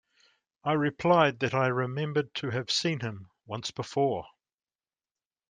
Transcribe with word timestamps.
I 0.63 0.71
replied 0.73 1.41
that 1.41 1.53
I 1.53 1.67
remembered 1.67 2.33
to 2.33 2.49
have 2.49 2.71
seen 2.71 3.01
him 3.01 3.29
once 3.45 3.69
before. 3.69 4.25